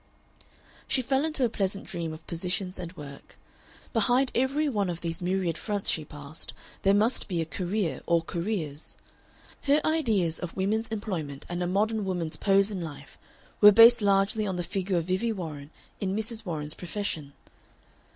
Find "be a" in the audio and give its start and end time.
7.27-7.45